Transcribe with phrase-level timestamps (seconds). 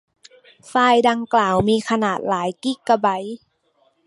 [0.67, 3.37] ไฟล์ดังกล่าวมีขนาดหลายกิกะไบต์